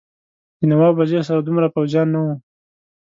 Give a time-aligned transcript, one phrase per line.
[0.59, 2.33] د نواب وزیر سره دومره پوځیان نه وو.